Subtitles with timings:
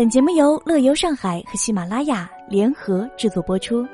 [0.00, 3.86] 本节目由乐游上海和喜马拉雅联合制作播出。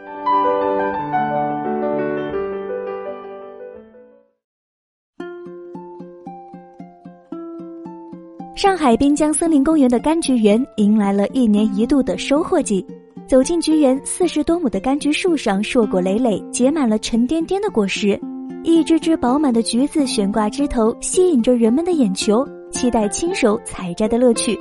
[8.55, 12.87] 上海滨江森林公园的柑橘园迎来了一年一度的收获季。
[13.27, 18.17] 走进橘园，四十多亩的柑橘树上硕果累累，结满了沉甸甸的果实，
[18.63, 24.57] 一只只饱满的橘子悬挂枝头，吸引着人们的眼球，期待亲手采摘的乐趣。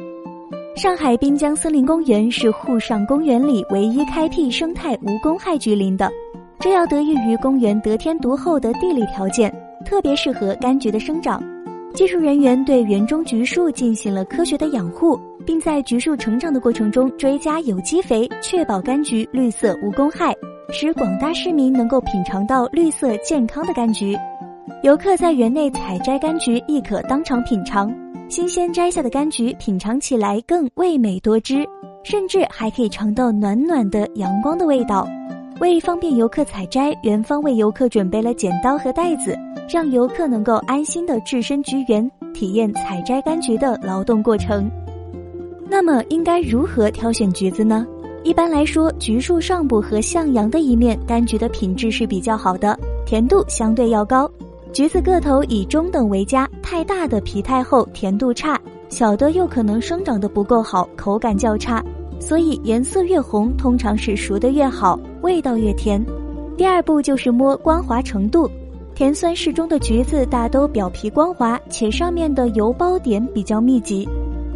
[0.76, 6.12] 上海滨江森林公园是沪上公园里唯一开辟生态无公害橘林的，
[6.60, 9.54] 这要得益于公园得天独厚的地理条件，
[9.86, 11.42] 特别适合柑橘的生长。
[11.94, 15.20] 技术人员对园中橘树进行了科学的养护。
[15.46, 20.34] 并在橘树成长的过程中追加有机肥，确保柑橘绿色无公害，
[20.72, 24.18] 使广大市民能够品尝到绿色健康的柑橘。
[24.82, 27.96] 游客在园内采摘柑橘亦可当场品尝，
[28.28, 31.64] 新鲜摘下的柑橘品尝起来更味美多汁，
[32.04, 35.08] 甚至还可以尝到暖暖的阳光的味道。
[35.62, 39.38] 为方便游客采摘，园方为游客准备了剪刀和袋子，
[39.70, 44.70] 让游客能够安心的置身橘园，体验采摘柑橘的劳动过程。
[45.70, 47.86] 那么应该如何挑选橘子呢？
[48.24, 54.30] 一般来说，橘树上部和向阳的一面柑橘的品质是比较好的，甜度相对要高。
[54.76, 58.58] 橘子个头以中等为佳，太大的皮太厚，甜度差；
[58.90, 61.82] 小的又可能生长得不够好，口感较差。
[62.20, 66.06] 所以颜色越红，通常是熟的越好，味道越甜。
[66.58, 68.52] 第二步就是摸光滑程度，
[68.94, 74.06] 甜酸适中的橘子大都表皮光滑，且上面的油包点比较密集。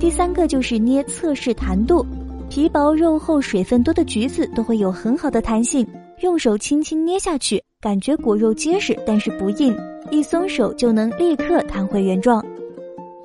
[0.02, 2.06] 第三个就是捏测试弹度，
[2.50, 5.88] 皮薄肉厚、水分多的橘子都会有很好的弹性，
[6.20, 9.73] 用手轻轻捏下去，感觉果肉结实，但是不硬，
[10.11, 12.44] 一松手就能立刻弹回原状。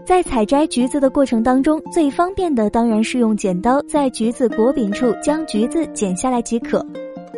[0.06, 6.86] 在采摘橘子的过程当中，最方便的当然是用剪刀在橘子果柄处将橘子剪下来即可。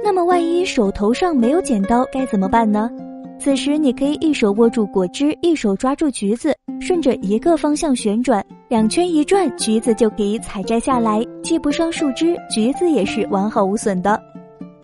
[0.05, 2.91] 那么万一手头上没有剪刀该怎么办呢？
[3.39, 8.45] 此时你可以一手握住果汁，一手抓住橘子，顺着一个方向旋转。
[8.68, 14.20] 两圈一转，橘子就可以采摘下来，既不伤树枝，橘子也是完好无损的。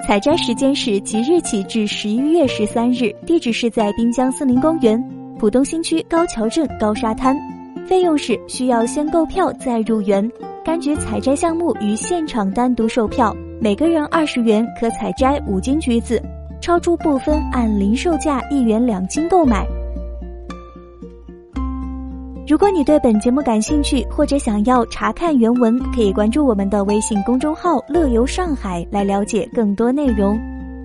[0.05, 5.01] 采摘时间是即日起至十一月十三日，地址是在滨江森林公园
[5.39, 7.37] 浦东新区高桥镇高沙滩。
[7.87, 10.29] 费用是需要先购票再入园。
[10.65, 16.21] 柑橘采摘项目与现场单独售票，每个人二十元可采摘五斤橘子，
[16.61, 19.65] 超出部分按零售价一元两斤购买。
[22.47, 30.39] 如果你对本节目感兴趣，或者想要查看原文，可以关注我们的微信公众号“乐游上海”来了解更多内容。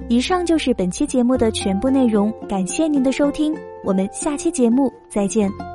[0.07, 3.53] 以上就是本期节目的全部内容，感谢您的收听，
[3.83, 5.66] 我们下期节目再见。